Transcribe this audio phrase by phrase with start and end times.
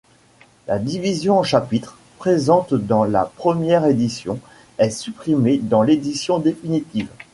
[0.67, 4.39] La division en chapitres, présente dans la première édition,
[4.79, 7.07] est supprimée dans l'édition définitive.